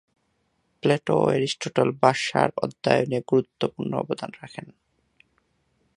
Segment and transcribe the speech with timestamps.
[0.83, 4.67] Plato ও Aristotle ভাষার অধ্যয়নে গুরুত্বপূর্ণ অবদান রাখেন।